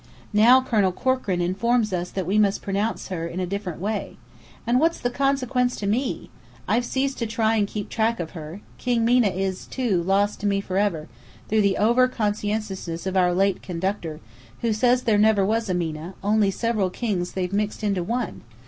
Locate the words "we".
2.25-2.39